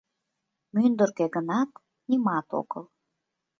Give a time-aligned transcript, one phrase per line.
[0.73, 1.69] —Мӱндыркӧ гынат
[2.09, 2.83] нимат огыл.